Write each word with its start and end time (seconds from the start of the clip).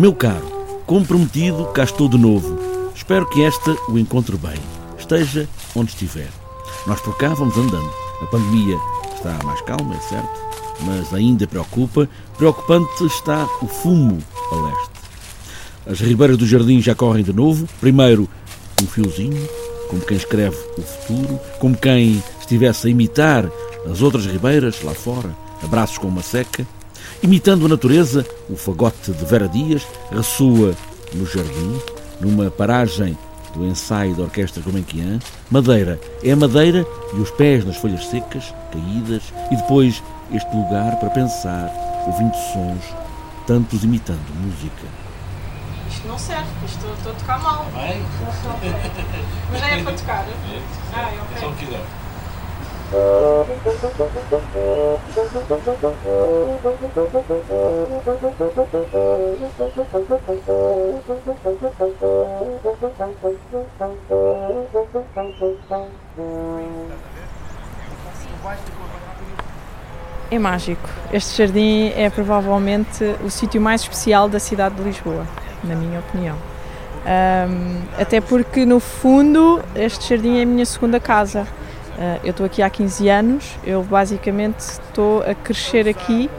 Meu 0.00 0.14
caro, 0.14 0.50
comprometido, 0.86 1.66
cá 1.74 1.84
estou 1.84 2.08
de 2.08 2.16
novo. 2.16 2.58
Espero 2.96 3.28
que 3.28 3.42
esta 3.42 3.76
o 3.86 3.98
encontre 3.98 4.34
bem, 4.38 4.58
esteja 4.98 5.46
onde 5.76 5.90
estiver. 5.90 6.30
Nós 6.86 6.98
por 7.02 7.18
cá 7.18 7.34
vamos 7.34 7.54
andando. 7.58 7.92
A 8.22 8.24
pandemia 8.24 8.78
está 9.14 9.38
mais 9.44 9.60
calma, 9.60 9.94
é 9.94 10.00
certo, 10.00 10.40
mas 10.86 11.12
ainda 11.12 11.46
preocupa. 11.46 12.08
Preocupante 12.38 13.04
está 13.04 13.46
o 13.60 13.66
fumo 13.66 14.22
a 14.50 14.54
leste. 14.54 14.90
As 15.86 16.00
ribeiras 16.00 16.38
do 16.38 16.46
jardim 16.46 16.80
já 16.80 16.94
correm 16.94 17.22
de 17.22 17.34
novo. 17.34 17.68
Primeiro, 17.78 18.26
um 18.82 18.86
fiozinho, 18.86 19.46
como 19.90 20.00
quem 20.00 20.16
escreve 20.16 20.56
o 20.78 20.82
futuro, 20.82 21.38
como 21.58 21.76
quem 21.76 22.24
estivesse 22.40 22.86
a 22.86 22.90
imitar 22.90 23.44
as 23.84 24.00
outras 24.00 24.24
ribeiras 24.24 24.80
lá 24.82 24.94
fora, 24.94 25.36
abraços 25.62 25.98
com 25.98 26.08
uma 26.08 26.22
seca. 26.22 26.66
Imitando 27.22 27.66
a 27.66 27.68
natureza, 27.68 28.24
o 28.48 28.56
fagote 28.56 29.12
de 29.12 29.24
Vera 29.26 29.46
Dias 29.46 29.86
ressoa 30.10 30.74
no 31.12 31.26
jardim, 31.26 31.78
numa 32.18 32.50
paragem 32.50 33.16
do 33.54 33.66
ensaio 33.66 34.14
da 34.14 34.22
Orquestra 34.22 34.62
Gulbenkian. 34.62 35.18
Madeira 35.50 36.00
é 36.24 36.32
a 36.32 36.36
madeira 36.36 36.86
e 37.12 37.16
os 37.20 37.30
pés 37.32 37.62
nas 37.64 37.76
folhas 37.76 38.06
secas, 38.06 38.54
caídas, 38.72 39.22
e 39.50 39.56
depois 39.56 40.02
este 40.32 40.56
lugar 40.56 40.96
para 40.98 41.10
pensar, 41.10 41.70
ouvindo 42.06 42.34
sons, 42.34 42.96
tantos 43.46 43.84
imitando 43.84 44.20
música. 44.40 44.86
Isto 45.90 46.08
não 46.08 46.18
serve, 46.18 46.46
isto 46.64 46.86
estou 46.96 47.12
a 47.12 47.14
tocar 47.16 47.42
mal. 47.42 47.66
Vai? 47.74 48.00
Mas 49.52 49.60
já 49.60 49.68
é 49.68 49.82
para 49.82 49.92
tocar? 49.92 50.24
É, 50.24 50.62
Ah, 50.94 51.12
é 51.36 51.40
só 51.40 51.50
o 51.50 51.54
que 51.54 51.66
dá. 51.66 51.80
É 70.32 70.38
mágico. 70.38 70.88
Este 71.12 71.38
jardim 71.38 71.92
é 71.96 72.08
provavelmente 72.10 73.04
o 73.24 73.30
sítio 73.30 73.60
mais 73.60 73.82
especial 73.82 74.28
da 74.28 74.38
cidade 74.38 74.76
de 74.76 74.82
Lisboa, 74.82 75.26
na 75.64 75.74
minha 75.74 76.00
opinião. 76.00 76.36
Ahm, 77.04 77.82
até 77.98 78.20
porque, 78.20 78.64
no 78.64 78.78
fundo, 78.78 79.60
este 79.74 80.10
jardim 80.10 80.38
é 80.38 80.42
a 80.42 80.46
minha 80.46 80.66
segunda 80.66 81.00
casa. 81.00 81.46
Ah, 82.02 82.18
eu 82.24 82.30
estou 82.30 82.46
aqui 82.46 82.62
há 82.62 82.70
15 82.70 83.10
anos, 83.10 83.58
eu 83.62 83.82
basicamente 83.82 84.60
estou 84.60 85.22
a 85.22 85.34
crescer 85.34 85.86
aqui. 85.86 86.30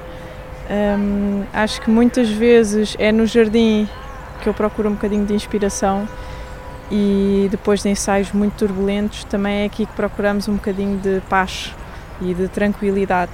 Ahm, 0.67 1.43
acho 1.53 1.79
que 1.81 1.89
muitas 1.91 2.29
vezes 2.31 2.95
é 2.97 3.11
no 3.11 3.27
jardim 3.27 3.87
que 4.41 4.49
eu 4.49 4.55
procuro 4.55 4.89
um 4.89 4.93
bocadinho 4.93 5.23
de 5.23 5.35
inspiração 5.35 6.07
e 6.89 7.47
depois 7.51 7.83
de 7.83 7.89
ensaios 7.89 8.31
muito 8.31 8.53
turbulentos, 8.53 9.23
também 9.25 9.61
é 9.61 9.65
aqui 9.65 9.85
que 9.85 9.93
procuramos 9.93 10.47
um 10.47 10.55
bocadinho 10.55 10.97
de 10.97 11.21
paz 11.29 11.71
e 12.19 12.33
de 12.33 12.47
tranquilidade. 12.47 13.33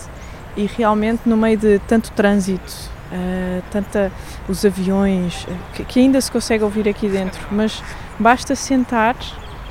E 0.57 0.65
realmente, 0.65 1.21
no 1.25 1.37
meio 1.37 1.57
de 1.57 1.79
tanto 1.87 2.11
trânsito, 2.11 2.73
eh, 3.09 3.61
tanta 3.71 4.11
os 4.49 4.65
aviões, 4.65 5.47
eh, 5.49 5.53
que, 5.75 5.85
que 5.85 5.99
ainda 6.01 6.19
se 6.19 6.29
consegue 6.29 6.63
ouvir 6.63 6.89
aqui 6.89 7.07
dentro, 7.07 7.39
mas 7.51 7.81
basta 8.19 8.53
sentar 8.53 9.15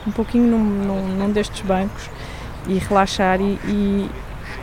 um 0.07 0.11
pouquinho 0.11 0.47
num, 0.47 0.65
num, 0.65 1.09
num 1.09 1.31
destes 1.31 1.61
bancos 1.61 2.16
e 2.69 2.79
relaxar 2.79 3.41
e, 3.41 3.59
e 3.65 4.11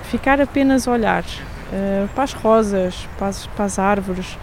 ficar 0.09 0.39
apenas 0.41 0.87
a 0.87 0.91
olhar 0.91 1.23
eh, 1.71 2.07
para 2.13 2.23
as 2.23 2.33
rosas, 2.33 3.07
para 3.17 3.27
as, 3.27 3.47
para 3.47 3.65
as 3.65 3.79
árvores, 3.79 4.37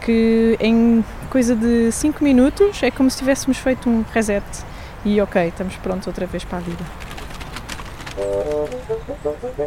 que 0.00 0.56
em 0.60 1.04
coisa 1.30 1.54
de 1.54 1.92
5 1.92 2.24
minutos 2.24 2.82
é 2.82 2.90
como 2.90 3.10
se 3.10 3.18
tivéssemos 3.18 3.58
feito 3.58 3.88
um 3.88 4.04
reset 4.12 4.44
e 5.04 5.20
ok, 5.20 5.48
estamos 5.48 5.76
prontos 5.76 6.06
outra 6.06 6.26
vez 6.26 6.44
para 6.44 6.58
a 6.58 6.60
vida. 6.60 6.84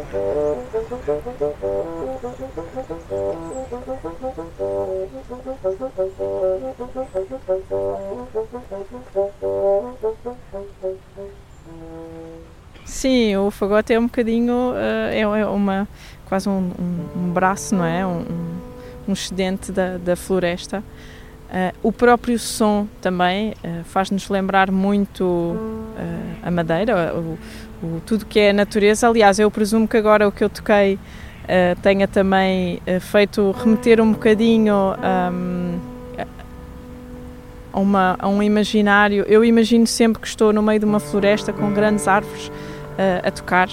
Sim, 12.84 13.36
o 13.36 13.50
fagote 13.50 13.92
é 13.92 13.98
um 13.98 14.04
bocadinho, 14.04 14.72
eh, 14.76 15.18
é 15.18 15.20
é 15.22 15.46
uma, 15.46 15.88
quase 16.28 16.48
um, 16.48 16.70
um- 16.78 17.20
um 17.28 17.32
braço, 17.32 17.74
não 17.74 17.84
é? 17.84 18.04
Um, 18.06 18.20
um- 18.20 18.62
um 19.08 19.12
excedente 19.12 19.72
da, 19.72 19.98
da 19.98 20.16
floresta. 20.16 20.82
Eh, 21.50 21.72
o 21.82 21.92
próprio 21.92 22.38
som 22.38 22.86
também 23.00 23.54
eh, 23.62 23.80
faz-nos 23.84 24.28
lembrar 24.28 24.70
muito 24.70 25.56
eh, 25.98 26.46
a 26.48 26.50
madeira, 26.50 27.14
o, 27.14 27.38
o- 27.86 28.00
tudo 28.06 28.26
que 28.26 28.38
é 28.40 28.52
natureza. 28.52 29.08
Aliás, 29.08 29.38
eu 29.38 29.50
presumo 29.50 29.86
que 29.86 29.96
agora 29.96 30.26
o 30.26 30.32
que 30.32 30.42
eu 30.44 30.48
toquei 30.50 30.98
tenha 31.82 32.06
também 32.06 32.80
feito 33.00 33.50
remeter 33.50 34.00
um 34.00 34.12
bocadinho 34.12 34.94
ahm, 35.02 35.76
a, 37.72 37.80
uma, 37.80 38.16
a 38.18 38.28
um 38.28 38.40
imaginário. 38.42 39.24
Eu 39.28 39.44
imagino 39.44 39.84
sempre 39.86 40.22
que 40.22 40.28
estou 40.28 40.52
no 40.52 40.62
meio 40.62 40.78
de 40.78 40.86
uma 40.86 41.00
floresta 41.00 41.52
com 41.52 41.70
grandes 41.72 42.06
árvores 42.06 42.50
a 43.24 43.30
tocar. 43.30 43.68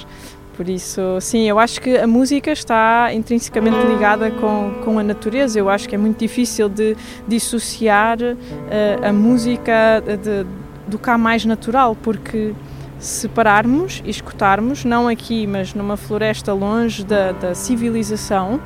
Por 0.55 0.67
isso, 0.67 1.01
sim, 1.21 1.47
eu 1.47 1.57
acho 1.57 1.79
que 1.79 1.97
a 1.97 2.05
música 2.05 2.51
está 2.51 3.13
intrinsecamente 3.13 3.77
ligada 3.87 4.29
com, 4.29 4.73
com 4.83 4.99
a 4.99 5.03
natureza. 5.03 5.57
Eu 5.57 5.69
acho 5.69 5.87
que 5.87 5.95
é 5.95 5.97
muito 5.97 6.17
difícil 6.19 6.67
de 6.67 6.97
dissociar 7.25 8.17
eh, 8.21 8.99
a 9.01 9.13
música 9.13 10.03
de- 10.05 10.45
do 10.85 10.99
cá 10.99 11.17
mais 11.17 11.45
natural, 11.45 11.95
porque 11.95 12.53
se 12.99 13.29
pararmos 13.29 14.01
e 14.05 14.09
escutarmos, 14.09 14.83
não 14.83 15.07
aqui, 15.07 15.47
mas 15.47 15.73
numa 15.73 15.95
floresta 15.95 16.51
longe 16.51 17.05
da, 17.05 17.31
da 17.31 17.55
civilização, 17.55 18.59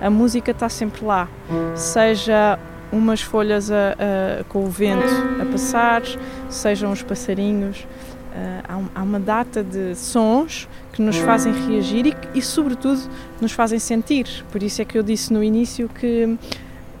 a 0.00 0.08
música 0.08 0.50
está 0.52 0.70
sempre 0.70 1.04
lá. 1.04 1.28
Seja 1.74 2.58
umas 2.90 3.20
folhas 3.20 3.70
a- 3.70 3.94
a- 4.40 4.44
com 4.44 4.64
o 4.64 4.68
vento 4.70 5.04
a 5.42 5.44
passar, 5.44 6.00
sejam 6.48 6.90
os 6.90 7.02
passarinhos. 7.02 7.86
Eh, 8.34 8.60
há, 8.68 8.76
um- 8.76 8.88
uma 9.02 9.20
data 9.20 9.62
de 9.62 9.94
sons 9.94 10.68
que 10.92 11.00
nos 11.02 11.16
fazem 11.16 11.52
reagir 11.68 12.06
e, 12.06 12.16
e, 12.34 12.42
sobretudo, 12.42 13.00
nos 13.40 13.52
fazem 13.52 13.78
sentir. 13.78 14.26
Por 14.50 14.62
isso 14.62 14.82
é 14.82 14.84
que 14.84 14.98
eu 14.98 15.02
disse 15.02 15.32
no 15.32 15.42
início 15.42 15.88
que 15.88 16.36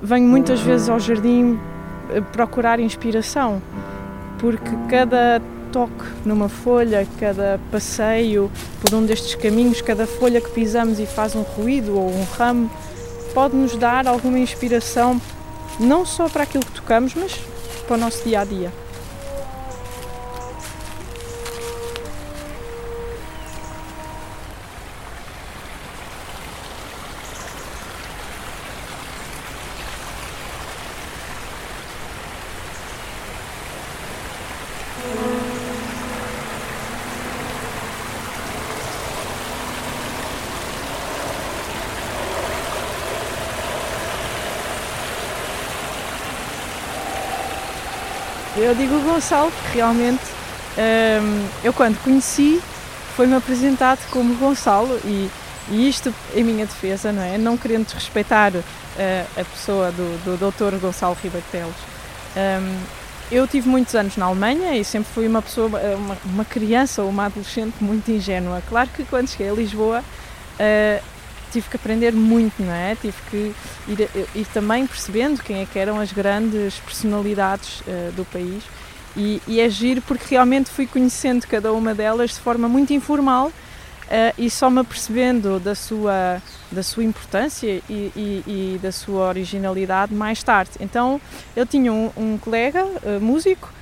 venho 0.02 0.28
muitas 0.28 0.60
vezes 0.60 0.88
ao 0.88 0.98
jardim 1.00 1.58
eh, 2.10 2.20
procurar 2.20 2.78
inspiração, 2.80 3.60
porque 4.38 4.70
cada 4.88 5.40
toque 5.72 6.04
numa 6.24 6.48
folha, 6.48 7.06
cada 7.18 7.58
passeio 7.72 8.50
por 8.80 8.94
um 8.94 9.04
destes 9.04 9.34
caminhos, 9.34 9.80
cada 9.80 10.06
folha 10.06 10.40
que 10.40 10.50
pisamos 10.50 11.00
e 11.00 11.06
faz 11.06 11.34
um 11.34 11.42
ruído 11.42 11.96
ou 11.98 12.08
um 12.10 12.24
ramo, 12.38 12.70
pode 13.34 13.56
nos 13.56 13.74
dar 13.76 14.06
alguma 14.06 14.38
inspiração, 14.38 15.20
não 15.80 16.06
só 16.06 16.28
para 16.28 16.44
aquilo 16.44 16.64
que 16.64 16.72
tocamos, 16.72 17.14
mas 17.16 17.34
para 17.88 17.96
o 17.96 17.98
nosso 17.98 18.22
dia 18.22 18.40
a 18.40 18.44
dia. 18.44 18.83
Eu 48.64 48.74
digo 48.74 48.96
o 48.96 49.00
Gonçalo, 49.02 49.52
porque 49.52 49.76
realmente 49.76 50.22
hum, 50.78 51.46
eu 51.62 51.70
quando 51.70 52.02
conheci 52.02 52.62
foi-me 53.14 53.34
apresentado 53.34 54.00
como 54.08 54.34
Gonçalo 54.36 54.98
e, 55.04 55.30
e 55.68 55.86
isto 55.86 56.14
em 56.34 56.42
minha 56.42 56.64
defesa, 56.64 57.12
não 57.12 57.22
é? 57.22 57.36
Não 57.36 57.58
querendo 57.58 57.84
desrespeitar 57.84 58.54
eh, 58.96 59.26
a 59.36 59.44
pessoa 59.44 59.92
do, 59.92 60.16
do 60.24 60.50
Dr. 60.50 60.78
Gonçalo 60.80 61.14
Ribeiro 61.22 61.44
Teles. 61.52 61.74
Hum, 62.34 62.80
eu 63.30 63.46
tive 63.46 63.68
muitos 63.68 63.94
anos 63.94 64.16
na 64.16 64.24
Alemanha 64.24 64.74
e 64.74 64.82
sempre 64.82 65.12
fui 65.12 65.28
uma 65.28 65.42
pessoa, 65.42 65.78
eh, 65.78 65.94
uma, 65.94 66.16
uma 66.24 66.44
criança 66.46 67.02
ou 67.02 67.10
uma 67.10 67.26
adolescente 67.26 67.74
muito 67.84 68.10
ingênua. 68.10 68.62
Claro 68.66 68.88
que 68.88 69.04
quando 69.04 69.28
cheguei 69.28 69.50
a 69.50 69.54
Lisboa 69.54 70.02
eh, 70.58 71.02
tive 71.54 71.68
que 71.68 71.76
aprender 71.76 72.12
muito, 72.12 72.62
não 72.62 72.72
é? 72.72 72.94
Tive 72.96 73.16
que 73.30 73.54
ir, 73.88 74.10
ir 74.34 74.46
também 74.52 74.86
percebendo 74.86 75.42
quem 75.42 75.62
é 75.62 75.66
que 75.66 75.78
eram 75.78 75.98
as 75.98 76.12
grandes 76.12 76.74
personalidades 76.80 77.82
eh, 77.86 78.10
do 78.14 78.24
país 78.24 78.62
e, 79.16 79.40
e 79.46 79.60
é 79.60 79.68
giro 79.68 80.02
porque 80.02 80.26
realmente 80.30 80.68
fui 80.70 80.86
conhecendo 80.86 81.46
cada 81.46 81.72
uma 81.72 81.94
delas 81.94 82.30
de 82.30 82.40
forma 82.40 82.68
muito 82.68 82.92
informal 82.92 83.52
e 84.36 84.50
só 84.50 84.68
me 84.68 84.80
apercebendo 84.80 85.58
da 85.58 85.74
sua, 85.74 86.40
da 86.70 86.82
sua 86.82 87.04
importância 87.04 87.80
e, 87.88 88.12
e, 88.14 88.44
e, 88.46 88.80
da 88.82 88.92
sua 88.92 89.28
originalidade 89.28 90.14
mais 90.14 90.42
tarde. 90.42 90.72
Então 90.80 91.20
eu 91.56 91.64
tinha 91.64 91.92
um, 91.92 92.10
um 92.16 92.38
colega, 92.38 92.84
uh, 92.84 93.20
músico, 93.20 93.72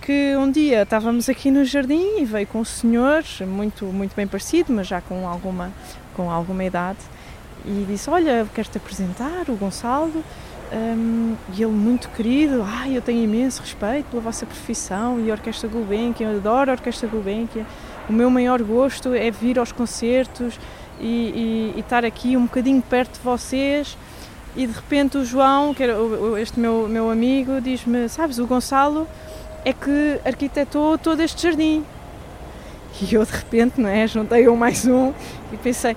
que 0.00 0.34
um 0.36 0.50
dia 0.50 0.82
estávamos 0.82 1.28
aqui 1.28 1.50
no 1.50 1.64
jardim 1.64 2.18
e 2.18 2.24
veio 2.24 2.46
com 2.46 2.60
um 2.60 2.64
senhor 2.64 3.24
muito, 3.46 3.86
muito 3.86 4.16
bem 4.16 4.26
parecido, 4.26 4.72
mas 4.72 4.86
já 4.86 5.00
com 5.00 5.28
alguma, 5.28 5.72
com 6.14 6.30
alguma 6.30 6.64
idade, 6.64 6.98
e 7.64 7.84
disse: 7.88 8.08
Olha, 8.10 8.46
quero-te 8.54 8.78
apresentar 8.78 9.44
o 9.48 9.56
Gonçalo. 9.56 10.24
Um, 10.74 11.34
e 11.54 11.62
ele 11.62 11.72
muito 11.72 12.08
querido, 12.08 12.64
ai, 12.66 12.96
eu 12.96 13.02
tenho 13.02 13.22
imenso 13.22 13.60
respeito 13.60 14.06
pela 14.06 14.22
vossa 14.22 14.46
profissão 14.46 15.20
e 15.20 15.30
a 15.30 15.34
Orquestra 15.34 15.68
Gulbenkian, 15.68 16.30
eu 16.30 16.38
adoro 16.38 16.70
a 16.70 16.72
Orquestra 16.72 17.06
Gulbenkian. 17.06 17.66
O 18.08 18.12
meu 18.12 18.30
maior 18.30 18.62
gosto 18.62 19.12
é 19.12 19.30
vir 19.30 19.58
aos 19.58 19.70
concertos 19.70 20.58
e, 20.98 21.06
e, 21.06 21.74
e 21.76 21.80
estar 21.80 22.06
aqui 22.06 22.38
um 22.38 22.44
bocadinho 22.44 22.80
perto 22.80 23.18
de 23.18 23.20
vocês. 23.20 23.98
E 24.56 24.66
de 24.66 24.72
repente 24.72 25.18
o 25.18 25.24
João, 25.24 25.74
que 25.74 25.82
era 25.82 25.94
este 26.40 26.58
meu, 26.58 26.88
meu 26.88 27.10
amigo, 27.10 27.60
diz-me: 27.60 28.08
Sabes, 28.08 28.38
o 28.38 28.46
Gonçalo 28.46 29.06
é 29.64 29.72
que 29.72 30.20
arquitetou 30.24 30.96
todo 30.96 31.20
este 31.20 31.42
jardim. 31.42 31.84
E 33.00 33.14
eu 33.14 33.24
de 33.24 33.32
repente, 33.32 33.80
não 33.80 33.88
é? 33.88 34.06
Juntei 34.06 34.48
um 34.48 34.56
mais 34.56 34.86
um 34.86 35.12
e 35.52 35.56
pensei: 35.56 35.96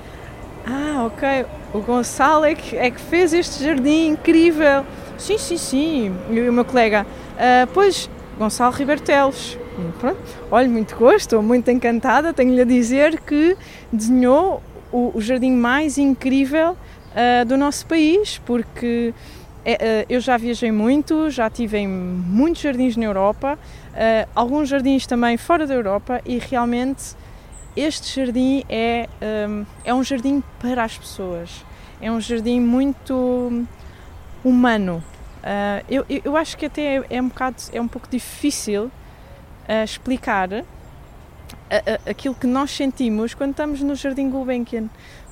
Ah, 0.67 1.05
ok, 1.05 1.45
o 1.73 1.79
Gonçalo 1.79 2.43
é 2.43 2.55
que, 2.55 2.75
é 2.75 2.89
que 2.89 2.99
fez 2.99 3.33
este 3.33 3.63
jardim 3.63 4.07
incrível. 4.07 4.83
Sim, 5.17 5.37
sim, 5.37 5.57
sim. 5.57 6.15
E 6.31 6.49
o 6.49 6.53
meu 6.53 6.65
colega: 6.65 7.05
ah, 7.37 7.67
Pois, 7.73 8.09
Gonçalo 8.37 8.73
Ribeiro 8.73 9.01
Teles. 9.01 9.57
Pronto. 9.99 10.17
Olha, 10.49 10.67
muito 10.67 10.95
gosto, 10.95 11.19
estou 11.19 11.43
muito 11.43 11.69
encantada. 11.69 12.33
Tenho-lhe 12.33 12.61
a 12.61 12.65
dizer 12.65 13.19
que 13.19 13.55
desenhou 13.91 14.63
o, 14.91 15.11
o 15.13 15.21
jardim 15.21 15.51
mais 15.51 15.97
incrível 15.97 16.71
uh, 16.71 17.45
do 17.45 17.57
nosso 17.57 17.85
país, 17.85 18.41
porque 18.45 19.13
é, 19.65 20.05
eu 20.09 20.19
já 20.19 20.37
viajei 20.37 20.71
muito, 20.71 21.29
já 21.29 21.49
tive 21.49 21.77
em 21.77 21.87
muitos 21.87 22.61
jardins 22.61 22.95
na 22.95 23.05
Europa, 23.05 23.57
alguns 24.35 24.69
jardins 24.69 25.07
também 25.07 25.37
fora 25.37 25.65
da 25.65 25.73
Europa 25.73 26.21
e 26.23 26.37
realmente 26.37 27.15
este 27.75 28.15
jardim 28.15 28.63
é, 28.69 29.07
um, 29.47 29.65
é 29.83 29.93
um 29.93 30.03
jardim 30.03 30.43
para 30.59 30.83
as 30.83 30.97
pessoas, 30.97 31.65
é 32.01 32.11
um 32.11 32.21
jardim 32.21 32.59
muito 32.59 33.65
humano. 34.43 35.03
Uh, 35.45 35.85
eu, 35.89 36.05
eu 36.23 36.35
acho 36.37 36.57
que 36.57 36.65
até 36.65 36.97
é, 36.97 37.05
é, 37.09 37.21
um, 37.21 37.27
bocado, 37.27 37.57
é 37.71 37.79
um 37.79 37.87
pouco 37.87 38.07
difícil 38.09 38.85
uh, 38.85 39.83
explicar 39.83 40.51
a, 40.53 40.63
a, 41.69 42.09
aquilo 42.09 42.33
que 42.33 42.47
nós 42.47 42.71
sentimos 42.71 43.33
quando 43.33 43.51
estamos 43.51 43.81
no 43.81 43.95
Jardim 43.95 44.29
Gulbenkian, 44.29 44.89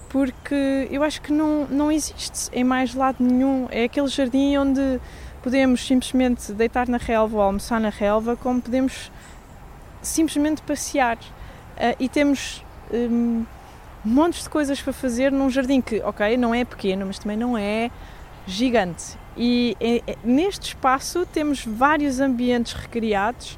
porque 0.09 0.87
eu 0.91 1.01
acho 1.03 1.21
que 1.21 1.33
não, 1.33 1.65
não 1.65 1.91
existe 1.91 2.49
em 2.53 2.63
mais 2.63 2.93
lado 2.93 3.17
nenhum. 3.19 3.67
É 3.71 3.85
aquele 3.85 4.07
jardim 4.07 4.55
onde 4.57 4.99
podemos 5.41 5.85
simplesmente 5.85 6.53
deitar 6.53 6.87
na 6.87 6.97
relva 6.97 7.37
ou 7.37 7.41
almoçar 7.41 7.79
na 7.79 7.89
relva, 7.89 8.35
como 8.35 8.61
podemos 8.61 9.11
simplesmente 10.03 10.61
passear. 10.61 11.17
Uh, 11.77 11.95
e 11.99 12.07
temos 12.07 12.63
um, 12.91 13.45
montes 14.03 14.43
de 14.43 14.49
coisas 14.49 14.81
para 14.81 14.93
fazer 14.93 15.31
num 15.31 15.49
jardim 15.49 15.81
que, 15.81 16.01
ok, 16.01 16.37
não 16.37 16.53
é 16.53 16.65
pequeno, 16.65 17.05
mas 17.05 17.19
também 17.19 17.37
não 17.37 17.57
é 17.57 17.89
gigante. 18.45 19.17
E 19.35 19.75
é, 19.79 20.15
neste 20.23 20.69
espaço 20.69 21.25
temos 21.25 21.65
vários 21.65 22.19
ambientes 22.19 22.73
recriados 22.73 23.57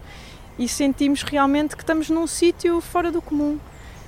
e 0.58 0.68
sentimos 0.68 1.22
realmente 1.22 1.76
que 1.76 1.84
estamos 1.84 2.10
num 2.10 2.26
sítio 2.28 2.80
fora 2.80 3.12
do 3.12 3.22
comum 3.22 3.60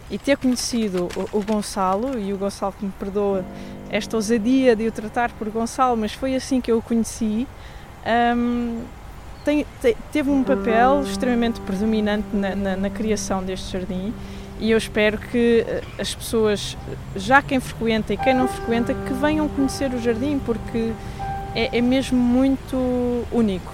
e 0.09 0.17
ter 0.17 0.37
conhecido 0.37 1.09
o, 1.15 1.39
o, 1.39 1.43
Gonçalo, 1.43 2.17
e 2.17 2.31
o 2.31 2.37
Gonçalo 2.37 2.73
que 2.79 2.85
me 2.85 2.91
perdoa 2.93 3.43
esta 3.89 4.15
ousadia 4.15 4.75
de 4.75 4.87
o 4.87 4.91
tratar 4.91 5.31
por 5.31 5.49
Gonçalo, 5.49 5.97
mas 5.97 6.13
foi 6.13 6.35
assim 6.35 6.61
que 6.61 6.71
eu 6.71 6.77
o 6.77 6.81
conheci, 6.81 7.45
um, 8.35 8.81
tem, 9.47 9.65
te, 9.81 9.95
teve 10.11 10.29
um 10.29 10.43
papel 10.43 11.03
extremamente 11.03 11.61
predominante 11.61 12.27
na, 12.33 12.53
na, 12.53 12.75
na, 12.75 12.89
criação 12.89 13.41
deste 13.41 13.71
jardim 13.71 14.13
e 14.59 14.71
eu 14.71 14.77
espero 14.77 15.17
que 15.17 15.63
eh, 15.65 15.81
as 15.97 16.13
pessoas, 16.13 16.75
já 17.15 17.41
quem 17.41 17.57
frequenta 17.61 18.13
e 18.13 18.17
quem 18.17 18.33
não 18.33 18.45
frequenta, 18.45 18.93
que 18.93 19.13
venham 19.13 19.47
conhecer 19.47 19.93
o 19.93 20.01
jardim 20.01 20.37
porque 20.45 20.91
é, 21.55 21.77
é 21.77 21.81
mesmo 21.81 22.19
muito 22.19 22.75
único. 23.31 23.71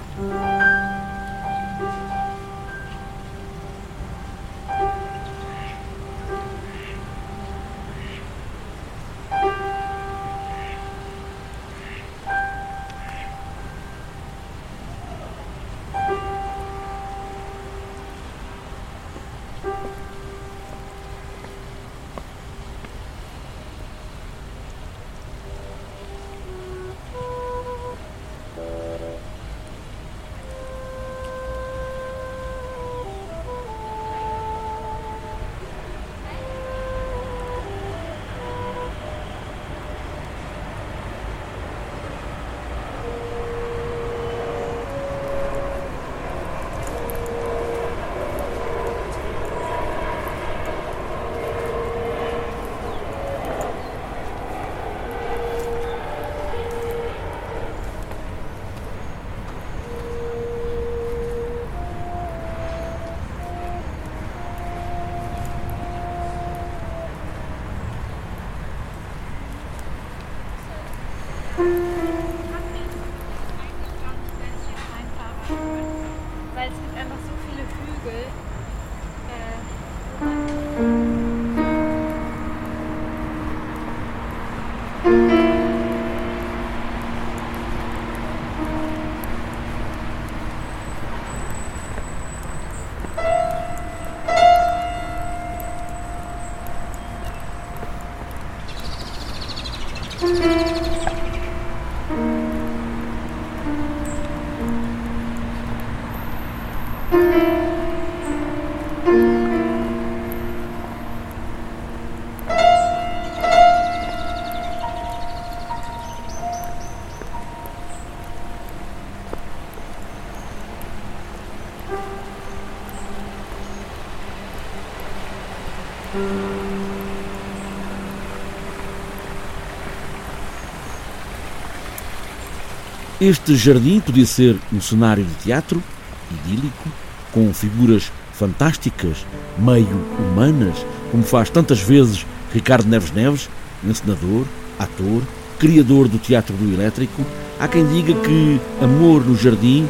Este 133.19 133.55
jardim 133.55 133.99
podia 133.99 134.25
ser 134.25 134.57
um 134.71 134.81
cenário 134.81 135.23
de 135.23 135.33
teatro, 135.35 135.81
idílico, 136.29 136.89
com 137.31 137.53
figuras 137.53 138.11
fantásticas, 138.33 139.25
meio 139.57 140.05
humanas, 140.19 140.85
como 141.09 141.23
faz 141.23 141.49
tantas 141.49 141.79
vezes 141.79 142.25
Ricardo 142.53 142.87
Neves 142.87 143.11
Neves, 143.11 143.49
encenador, 143.83 144.45
ator, 144.77 145.23
criador 145.57 146.07
do 146.07 146.19
Teatro 146.19 146.55
do 146.55 146.73
Elétrico. 146.73 147.25
Há 147.59 147.67
quem 147.67 147.87
diga 147.87 148.13
que 148.21 148.59
amor 148.81 149.25
no 149.25 149.37
jardim 149.37 149.87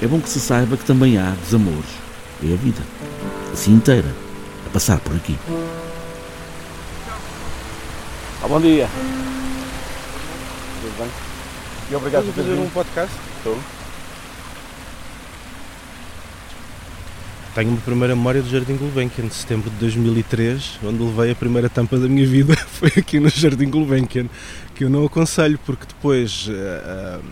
é 0.00 0.06
bom 0.06 0.20
que 0.20 0.28
se 0.28 0.40
saiba 0.40 0.76
que 0.76 0.84
também 0.84 1.18
há 1.18 1.34
desamores. 1.44 1.90
É 2.42 2.52
a 2.52 2.56
vida, 2.56 2.82
assim 3.52 3.72
inteira, 3.72 4.23
passar 4.74 4.98
por 4.98 5.14
aqui. 5.14 5.38
Ah, 8.42 8.48
bom 8.48 8.60
dia. 8.60 8.88
Tudo 10.82 10.98
bem? 10.98 11.08
E 11.92 11.94
obrigado 11.94 12.24
por 12.24 12.34
fazer 12.34 12.54
um 12.54 12.68
podcast? 12.70 13.14
Estou. 13.36 13.56
Tenho 17.54 17.70
uma 17.70 17.80
primeira 17.82 18.16
memória 18.16 18.42
do 18.42 18.50
Jardim 18.50 18.76
Gulbenkian, 18.76 19.28
de 19.28 19.34
setembro 19.34 19.70
de 19.70 19.76
2003, 19.76 20.80
onde 20.82 21.04
levei 21.04 21.30
a 21.30 21.36
primeira 21.36 21.68
tampa 21.68 21.96
da 21.96 22.08
minha 22.08 22.26
vida, 22.26 22.56
foi 22.66 22.90
aqui 22.96 23.20
no 23.20 23.28
Jardim 23.28 23.70
Gulbenkian, 23.70 24.26
que 24.74 24.82
eu 24.82 24.90
não 24.90 25.04
aconselho, 25.06 25.56
porque 25.64 25.86
depois, 25.86 26.48
uh, 26.48 27.22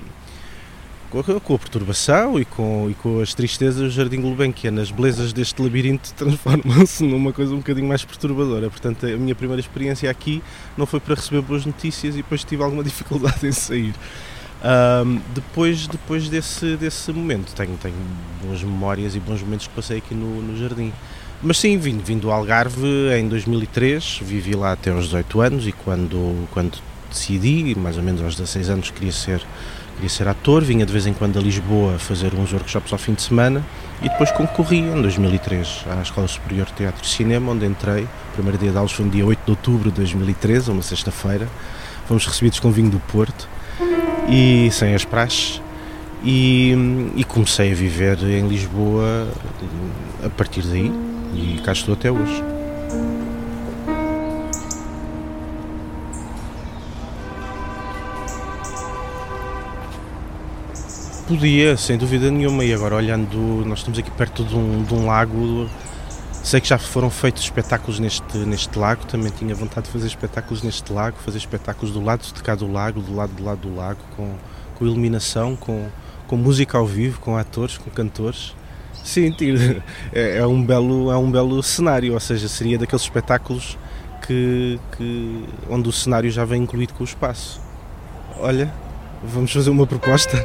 com, 1.12 1.20
a, 1.20 1.40
com, 1.40 1.58
perturbação 1.58 2.40
e 2.40 2.44
com, 2.46 2.88
e 2.90 2.94
com 2.94 3.20
as 3.20 3.34
tristezas 3.34 3.82
do 3.82 3.90
Jardim 3.90 4.22
Gulbenkian, 4.22 4.80
as 4.80 4.90
belezas 4.90 5.30
deste 5.32 5.60
labirinto 5.60 6.12
transformam-se 6.16 7.04
numa 7.04 7.32
coisa 7.32 7.52
um 7.52 7.58
bocadinho 7.58 7.86
mais 7.86 8.02
perturbadora. 8.02 8.70
Portanto, 8.70 9.04
a 9.04 9.16
minha 9.16 9.34
primeira 9.34 9.60
experiência 9.60 10.10
aqui 10.10 10.42
não 10.76 10.86
foi 10.86 11.00
para 11.00 11.14
receber 11.14 11.42
boas 11.42 11.66
notícias 11.66 12.14
e 12.14 12.18
depois 12.18 12.42
tive 12.42 12.62
alguma 12.62 12.82
dificuldade 12.82 13.46
em 13.46 13.52
sair. 13.52 13.94
Um, 14.64 15.20
depois 15.34 15.86
depois 15.86 16.28
desse, 16.28 16.76
desse 16.76 17.12
momento, 17.12 17.52
tenho, 17.52 17.76
tenho 17.76 17.96
boas 18.42 18.62
memórias 18.62 19.14
e 19.14 19.20
bons 19.20 19.42
momentos 19.42 19.66
que 19.66 19.74
passei 19.74 19.98
aqui 19.98 20.14
no, 20.14 20.40
no 20.40 20.56
jardim. 20.56 20.92
Mas 21.42 21.58
sim, 21.58 21.76
vim, 21.76 21.98
vim 21.98 22.16
do 22.16 22.30
Algarve 22.30 22.86
em 23.18 23.28
2003, 23.28 24.20
vivi 24.22 24.54
lá 24.54 24.72
até 24.72 24.90
aos 24.90 25.06
18 25.06 25.40
anos 25.40 25.66
e 25.66 25.72
quando, 25.72 26.48
quando 26.52 26.78
decidi, 27.10 27.74
mais 27.76 27.96
ou 27.96 28.02
menos 28.02 28.22
aos 28.22 28.36
16 28.36 28.70
anos, 28.70 28.90
queria 28.90 29.10
ser, 29.10 29.44
queria 30.02 30.10
ser 30.10 30.26
ator, 30.26 30.64
vinha 30.64 30.84
de 30.84 30.92
vez 30.92 31.06
em 31.06 31.12
quando 31.12 31.38
a 31.38 31.42
Lisboa 31.42 31.96
fazer 31.96 32.34
uns 32.34 32.52
workshops 32.52 32.92
ao 32.92 32.98
fim 32.98 33.14
de 33.14 33.22
semana 33.22 33.64
e 34.02 34.08
depois 34.08 34.32
concorri 34.32 34.78
em 34.78 35.00
2003 35.00 35.84
à 35.96 36.02
Escola 36.02 36.26
Superior 36.26 36.66
de 36.66 36.72
Teatro 36.72 37.04
e 37.04 37.06
Cinema, 37.06 37.52
onde 37.52 37.64
entrei. 37.64 38.02
O 38.02 38.32
primeiro 38.32 38.58
dia 38.58 38.72
de 38.72 38.76
aulas 38.76 38.90
foi 38.90 39.04
no 39.04 39.12
dia 39.12 39.24
8 39.24 39.44
de 39.44 39.50
outubro 39.52 39.90
de 39.90 39.96
2013, 39.98 40.72
uma 40.72 40.82
sexta-feira. 40.82 41.46
Fomos 42.08 42.26
recebidos 42.26 42.58
com 42.58 42.72
vinho 42.72 42.90
do 42.90 42.98
Porto 42.98 43.48
e 44.28 44.68
sem 44.72 44.92
as 44.92 45.04
praxes. 45.04 45.62
E, 46.24 46.74
e, 47.14 47.22
comecei 47.22 47.70
a 47.70 47.74
viver 47.74 48.18
em 48.24 48.48
Lisboa 48.48 49.28
a 50.24 50.28
partir 50.30 50.62
daí 50.62 50.92
e 51.34 51.60
cá 51.64 51.72
estou 51.72 51.94
até 51.94 52.10
hoje. 52.10 52.42
Podia, 61.26 61.76
sem 61.76 61.96
dúvida 61.96 62.30
nenhuma, 62.32 62.64
e 62.64 62.74
agora 62.74 62.96
olhando, 62.96 63.64
nós 63.64 63.78
estamos 63.78 63.96
aqui 63.96 64.10
perto 64.10 64.42
de 64.44 64.56
um, 64.56 64.82
de 64.82 64.92
um 64.92 65.06
lago. 65.06 65.68
Sei 66.42 66.60
que 66.60 66.68
já 66.68 66.76
foram 66.76 67.08
feitos 67.08 67.44
espetáculos 67.44 68.00
neste, 68.00 68.38
neste 68.38 68.76
lago, 68.76 69.06
também 69.06 69.30
tinha 69.30 69.54
vontade 69.54 69.86
de 69.86 69.92
fazer 69.92 70.08
espetáculos 70.08 70.64
neste 70.64 70.92
lago, 70.92 71.16
fazer 71.18 71.38
espetáculos 71.38 71.94
do 71.94 72.02
lado 72.02 72.22
de 72.22 72.42
cá 72.42 72.56
do 72.56 72.70
lago, 72.70 73.00
do 73.00 73.14
lado 73.14 73.32
de 73.36 73.42
lá 73.42 73.54
do 73.54 73.74
lago, 73.74 74.00
com, 74.16 74.34
com 74.76 74.84
iluminação, 74.84 75.54
com, 75.54 75.88
com 76.26 76.36
música 76.36 76.76
ao 76.76 76.86
vivo, 76.86 77.20
com 77.20 77.36
atores, 77.36 77.78
com 77.78 77.88
cantores. 77.88 78.56
Sim, 79.04 79.32
é, 80.12 80.38
é, 80.38 80.46
um 80.46 80.64
belo, 80.64 81.10
é 81.12 81.16
um 81.16 81.30
belo 81.30 81.62
cenário, 81.62 82.14
ou 82.14 82.20
seja, 82.20 82.48
seria 82.48 82.76
daqueles 82.76 83.02
espetáculos 83.02 83.78
que, 84.26 84.78
que, 84.96 85.44
onde 85.70 85.88
o 85.88 85.92
cenário 85.92 86.30
já 86.32 86.44
vem 86.44 86.62
incluído 86.62 86.94
com 86.94 87.04
o 87.04 87.06
espaço. 87.06 87.60
Olha, 88.40 88.72
vamos 89.22 89.52
fazer 89.52 89.70
uma 89.70 89.86
proposta. 89.86 90.36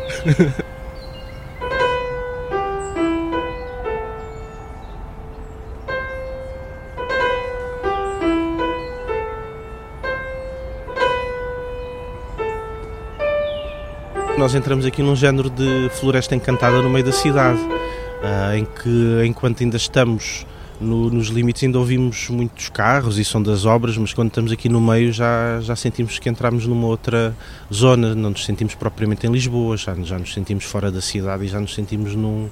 nós 14.38 14.54
entramos 14.56 14.86
aqui 14.86 15.04
num 15.04 15.16
género 15.16 15.50
de 15.50 15.90
floresta 16.00 16.34
encantada 16.34 16.82
no 16.82 16.90
meio 16.90 17.04
da 17.04 17.12
cidade, 17.12 17.60
uh, 17.60 18.56
em 18.56 18.64
que 18.64 19.26
enquanto 19.26 19.62
ainda 19.62 19.76
estamos 19.76 20.46
no, 20.80 21.10
nos 21.10 21.28
limites 21.28 21.64
ainda 21.64 21.80
ouvimos 21.80 22.30
muitos 22.30 22.70
carros 22.70 23.18
e 23.18 23.26
som 23.26 23.42
das 23.42 23.66
obras, 23.66 23.98
mas 23.98 24.14
quando 24.14 24.30
estamos 24.30 24.52
aqui 24.52 24.70
no 24.70 24.80
meio 24.80 25.12
já, 25.12 25.60
já 25.62 25.76
sentimos 25.76 26.20
que 26.20 26.30
entramos 26.30 26.66
numa 26.66 26.88
outra 26.88 27.36
zona, 27.74 28.14
não 28.16 28.32
nos 28.32 28.46
sentimos 28.46 28.76
propriamente 28.76 29.26
em 29.28 29.32
Lisboa, 29.32 29.78
já, 29.78 29.96
já 29.96 30.18
nos 30.18 30.34
sentimos 30.34 30.64
fora 30.64 30.92
da 30.92 31.02
cidade 31.02 31.46
e 31.46 31.48
já 31.48 31.60
nos 31.60 31.74
sentimos 31.74 32.16
num, 32.16 32.50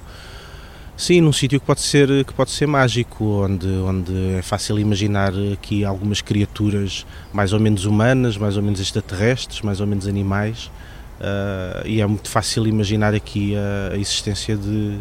Sim, 0.96 1.20
num 1.20 1.32
sítio 1.32 1.60
que 1.60 1.66
pode 1.66 1.82
ser 1.82 2.24
que 2.24 2.32
pode 2.32 2.50
ser 2.50 2.66
mágico, 2.66 3.44
onde 3.44 3.68
onde 3.68 4.36
é 4.38 4.40
fácil 4.40 4.78
imaginar 4.78 5.30
aqui 5.52 5.84
algumas 5.84 6.22
criaturas 6.22 7.04
mais 7.34 7.52
ou 7.52 7.60
menos 7.60 7.84
humanas, 7.84 8.38
mais 8.38 8.56
ou 8.56 8.62
menos 8.62 8.80
extraterrestres, 8.80 9.60
mais 9.60 9.78
ou 9.78 9.86
menos 9.86 10.06
animais, 10.06 10.70
Uh, 11.16 11.80
e 11.86 12.00
é 12.00 12.06
muito 12.06 12.28
fácil 12.28 12.66
imaginar 12.66 13.14
aqui 13.14 13.56
a, 13.56 13.94
a 13.94 13.96
existência 13.96 14.54
de, 14.54 14.98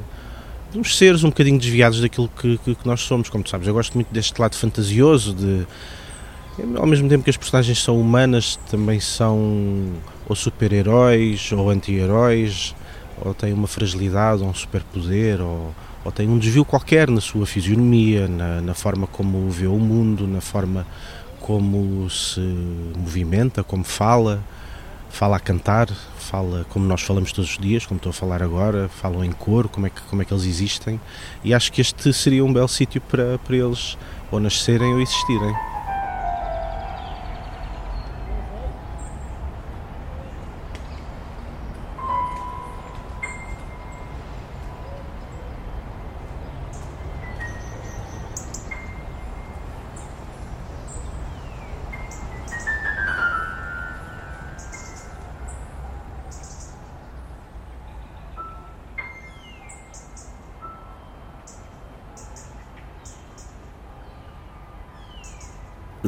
uns 0.75 0.97
seres 0.97 1.23
um 1.23 1.29
bocadinho 1.29 1.57
desviados 1.57 2.01
daquilo 2.01 2.29
que, 2.29 2.57
que, 2.59 2.75
que, 2.75 2.87
nós 2.87 3.01
somos. 3.01 3.29
Como 3.29 3.43
tu 3.43 3.49
sabes, 3.49 3.67
eu 3.67 3.73
gosto 3.73 3.93
muito 3.95 4.13
deste 4.13 4.39
lado 4.39 4.55
fantasioso, 4.55 5.33
de 5.33 5.65
ao 6.77 6.85
mesmo 6.85 7.09
tempo 7.09 7.23
que 7.23 7.29
as 7.29 7.35
personagens 7.35 7.81
são 7.83 7.99
humanas, 7.99 8.57
também 8.69 8.99
são 8.99 9.93
ou 10.27 10.35
super-heróis 10.35 11.51
ou 11.51 11.69
anti-heróis, 11.69 12.73
ou 13.21 13.33
têm 13.33 13.51
uma 13.51 13.67
fragilidade 13.67 14.41
ou 14.41 14.49
um 14.49 14.53
superpoder, 14.53 15.41
ou, 15.41 15.75
ou 16.03 16.11
têm 16.11 16.29
um 16.29 16.37
desvio 16.37 16.63
qualquer 16.63 17.09
na 17.09 17.19
sua 17.19 17.45
fisionomia, 17.45 18.27
na, 18.27 18.61
na 18.61 18.73
forma 18.73 19.05
como 19.07 19.49
vê 19.49 19.67
o 19.67 19.77
mundo, 19.77 20.27
na 20.27 20.39
forma 20.39 20.87
como 21.41 22.09
se 22.09 22.39
movimenta, 22.39 23.63
como 23.63 23.83
fala 23.83 24.41
fala 25.15 25.37
a 25.37 25.39
cantar, 25.39 25.87
fala 26.17 26.65
como 26.67 26.85
nós 26.85 27.01
falamos 27.01 27.31
todos 27.31 27.51
os 27.51 27.57
dias, 27.57 27.85
como 27.85 27.97
estou 27.97 28.09
a 28.09 28.13
falar 28.13 28.43
agora, 28.43 28.89
falam 28.89 29.23
em 29.23 29.31
coro, 29.31 29.69
como 29.69 29.87
é 29.87 29.89
que, 29.89 30.01
como 30.01 30.21
é 30.21 30.25
que 30.25 30.33
eles 30.33 30.43
existem, 30.43 30.99
e 31.41 31.53
acho 31.53 31.71
que 31.71 31.79
este 31.79 32.11
seria 32.11 32.43
um 32.43 32.51
belo 32.51 32.67
sítio 32.67 32.99
para, 32.99 33.39
para 33.39 33.55
eles 33.55 33.97
ou 34.29 34.41
nascerem 34.41 34.93
ou 34.93 34.99
existirem. 34.99 35.74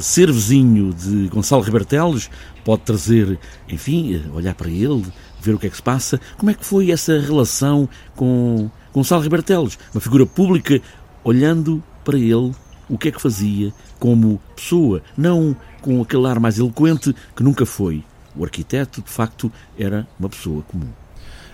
Ser 0.02 0.32
vizinho 0.32 0.94
de 0.94 1.28
Gonçalo 1.28 1.62
Riberteles 1.62 2.30
pode 2.64 2.84
trazer, 2.84 3.40
enfim, 3.70 4.24
olhar 4.34 4.54
para 4.56 4.70
ele, 4.70 5.06
ver 5.42 5.56
o 5.56 5.60
que 5.60 5.68
é 5.68 5.70
que 5.70 5.76
se 5.76 5.84
passa. 5.84 6.20
Como 6.38 6.52
é 6.52 6.54
que 6.54 6.66
foi 6.66 6.92
essa 6.92 7.20
relação 7.20 7.88
com 8.16 8.70
Gonçalo 8.94 9.22
Riberteles? 9.22 9.78
Uma 9.94 10.02
figura 10.02 10.26
pública 10.26 10.82
olhando 11.24 11.84
para 12.04 12.18
ele, 12.18 12.54
o 12.90 12.98
que 12.98 13.10
é 13.10 13.12
que 13.12 13.22
fazia 13.22 13.74
como 14.00 14.42
pessoa, 14.56 15.02
não 15.18 15.56
com 15.82 16.02
aquele 16.02 16.28
ar 16.28 16.40
mais 16.40 16.60
eloquente 16.60 17.16
que 17.36 17.44
nunca 17.44 17.66
foi. 17.66 18.04
O 18.36 18.44
arquiteto, 18.44 19.02
de 19.02 19.10
facto, 19.10 19.52
era 19.78 20.08
uma 20.20 20.30
pessoa 20.30 20.62
comum. 20.64 20.90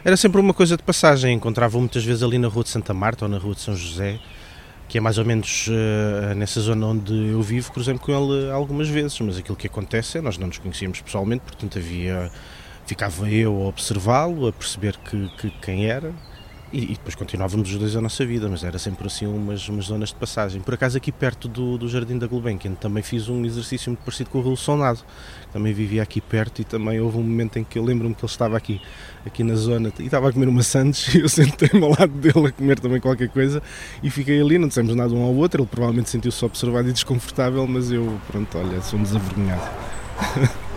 Era 0.03 0.17
sempre 0.17 0.41
uma 0.41 0.53
coisa 0.53 0.75
de 0.75 0.83
passagem. 0.83 1.33
Encontrava-o 1.35 1.79
muitas 1.79 2.03
vezes 2.03 2.21
ali 2.21 2.37
na 2.37 2.49
Rua 2.49 2.63
de 2.63 2.69
Santa 2.69 2.93
Marta 2.93 3.23
ou 3.23 3.31
na 3.31 3.37
Rua 3.37 3.55
de 3.55 3.61
São 3.61 3.75
José 3.75 4.19
que 4.93 4.99
é 4.99 5.01
mais 5.01 5.17
ou 5.17 5.25
menos 5.25 5.65
uh, 5.69 6.35
nessa 6.35 6.61
zona 6.61 6.85
onde 6.85 7.29
eu 7.29 7.41
vivo, 7.41 7.71
cruzei-me 7.71 7.99
com 7.99 8.11
ele 8.11 8.51
algumas 8.51 8.87
vezes, 8.87 9.19
mas 9.21 9.39
aquilo 9.39 9.57
que 9.57 9.65
acontece 9.65 10.19
é 10.19 10.21
nós 10.21 10.37
não 10.37 10.45
nos 10.45 10.59
conhecíamos 10.59 11.01
pessoalmente, 11.01 11.41
portanto 11.41 11.79
havia 11.79 12.31
ficava 12.85 13.27
eu 13.27 13.63
a 13.63 13.69
observá-lo, 13.69 14.47
a 14.47 14.53
perceber 14.53 14.95
que, 14.97 15.29
que 15.37 15.49
quem 15.63 15.87
era 15.87 16.13
e, 16.73 16.85
e, 16.85 16.87
depois 16.87 17.13
continuávamos 17.13 17.71
os 17.71 17.77
dois 17.77 17.95
a 17.95 18.01
nossa 18.01 18.25
vida, 18.25 18.49
mas 18.49 18.63
era 18.63 18.79
sempre 18.79 19.05
assim 19.05 19.27
umas, 19.27 19.69
umas 19.69 19.85
zonas 19.85 20.09
de 20.09 20.15
passagem. 20.15 20.59
Por 20.59 20.73
acaso 20.73 20.97
aqui 20.97 21.11
perto 21.11 21.47
do, 21.47 21.77
do 21.77 21.87
Jardim 21.87 22.17
da 22.17 22.25
Gulbenkian 22.25 22.73
também 22.73 23.03
fiz 23.03 23.29
um 23.29 23.45
exercício 23.45 23.91
muito 23.91 24.03
parecido 24.03 24.31
com 24.31 24.39
o 24.39 24.41
Revolucionado. 24.41 24.99
Também 25.51 25.71
vivia 25.71 26.01
aqui 26.01 26.19
perto 26.19 26.61
e 26.61 26.65
também 26.65 26.99
houve 26.99 27.17
um 27.17 27.21
momento 27.21 27.59
em 27.59 27.63
que 27.63 27.77
eu 27.77 27.83
lembro-me 27.83 28.15
que 28.15 28.25
ele 28.25 28.31
estava 28.31 28.57
aqui, 28.57 28.81
aqui 29.23 29.43
na 29.43 29.53
zona 29.53 29.93
e 29.99 30.05
estava 30.05 30.29
a 30.29 30.33
comer 30.33 30.47
uma 30.47 30.63
sandes 30.63 31.07
e 31.13 31.19
eu 31.19 31.29
sentei-me 31.29 31.85
ao 31.85 31.91
lado 31.91 32.07
dele 32.07 32.47
a 32.47 32.51
comer 32.51 32.79
também 32.79 32.99
qualquer 32.99 33.29
coisa 33.29 33.61
e 34.01 34.09
fiquei 34.09 34.41
ali, 34.41 34.57
não 34.57 34.67
dissemos 34.67 34.95
nada 34.95 35.13
um 35.13 35.21
ao 35.21 35.35
outro, 35.35 35.61
ele 35.61 35.69
provavelmente 35.69 36.09
sentiu-se 36.09 36.43
observado 36.43 36.89
e 36.89 36.91
desconfortável, 36.91 37.67
mas 37.67 37.91
eu, 37.91 38.19
pronto, 38.27 38.57
olha, 38.57 38.81
sou 38.81 38.97
um 38.97 39.03
desavergonhado. 39.03 39.61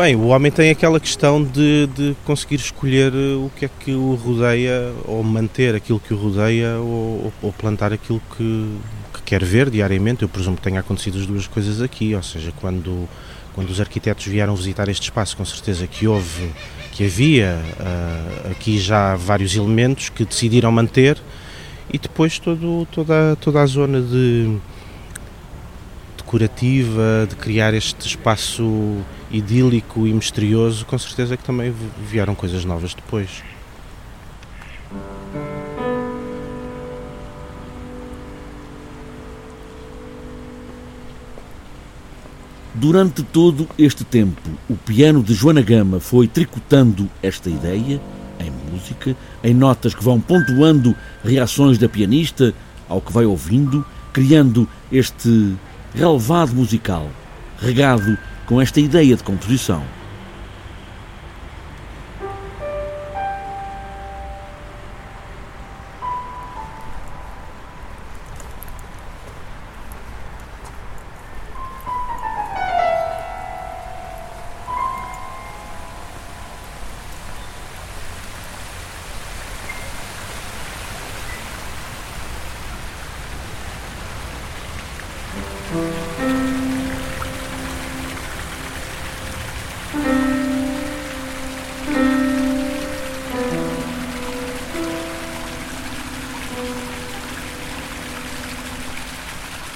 Bem, 0.00 0.16
o 0.16 0.28
homem 0.28 0.50
tem 0.50 0.70
aquela 0.70 0.98
questão 0.98 1.44
de, 1.44 1.86
de 1.88 2.16
conseguir 2.24 2.54
escolher 2.54 3.12
eh, 3.12 3.34
o 3.34 3.50
que 3.54 3.66
é 3.66 3.70
que 3.80 3.92
o 3.92 4.14
rodeia, 4.14 4.94
ou 5.04 5.22
manter 5.22 5.74
aquilo 5.74 6.00
que 6.00 6.14
o 6.14 6.16
rodeia, 6.16 6.78
ou, 6.78 7.30
ou 7.42 7.52
plantar 7.52 7.92
aquilo 7.92 8.18
que, 8.34 8.78
que, 9.12 9.22
quer 9.26 9.44
ver 9.44 9.68
diariamente. 9.68 10.22
Eu 10.22 10.28
presumo 10.30 10.56
que 10.56 10.62
tenha 10.62 10.80
acontecido 10.80 11.18
as 11.18 11.26
duas 11.26 11.46
coisas 11.46 11.82
aqui, 11.82 12.14
ou 12.14 12.22
seja, 12.22 12.50
quando, 12.62 13.06
quando 13.54 13.68
os 13.68 13.78
arquitetos 13.78 14.24
vieram 14.24 14.56
visitar 14.56 14.88
este 14.88 15.02
espaço, 15.02 15.36
com 15.36 15.44
certeza 15.44 15.86
que 15.86 16.08
houve, 16.08 16.50
que 16.92 17.04
havia 17.04 17.60
uh, 17.78 18.52
aqui 18.52 18.78
já 18.78 19.14
vários 19.16 19.54
elementos 19.54 20.08
que 20.08 20.24
decidiram 20.24 20.72
manter, 20.72 21.18
e 21.92 21.98
depois 21.98 22.38
todo, 22.38 22.88
toda, 22.90 23.36
toda 23.38 23.60
a 23.60 23.66
zona 23.66 24.00
de 24.00 24.56
decorativa, 26.30 27.26
de 27.28 27.34
criar 27.34 27.74
este 27.74 28.06
espaço 28.06 28.98
idílico 29.32 30.06
e 30.06 30.12
misterioso, 30.12 30.86
com 30.86 30.96
certeza 30.96 31.36
que 31.36 31.42
também 31.42 31.74
vieram 32.08 32.36
coisas 32.36 32.64
novas 32.64 32.94
depois. 32.94 33.42
Durante 42.72 43.24
todo 43.24 43.68
este 43.76 44.04
tempo, 44.04 44.48
o 44.68 44.76
piano 44.76 45.24
de 45.24 45.34
Joana 45.34 45.60
Gama 45.60 45.98
foi 45.98 46.28
tricotando 46.28 47.10
esta 47.20 47.50
ideia 47.50 48.00
em 48.38 48.52
música, 48.70 49.16
em 49.42 49.52
notas 49.52 49.94
que 49.94 50.04
vão 50.04 50.20
pontuando 50.20 50.94
reações 51.24 51.76
da 51.76 51.88
pianista 51.88 52.54
ao 52.88 53.00
que 53.00 53.12
vai 53.12 53.26
ouvindo, 53.26 53.84
criando 54.12 54.68
este 54.90 55.56
relevado 55.94 56.54
musical, 56.54 57.08
regado 57.60 58.16
com 58.46 58.60
esta 58.60 58.80
ideia 58.80 59.16
de 59.16 59.22
composição. 59.22 59.82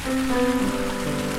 Música 0.06 1.33